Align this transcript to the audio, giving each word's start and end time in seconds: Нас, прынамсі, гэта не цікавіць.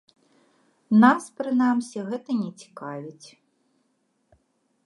Нас, 1.03 1.23
прынамсі, 1.41 1.97
гэта 2.13 2.29
не 2.41 2.49
цікавіць. 2.65 3.27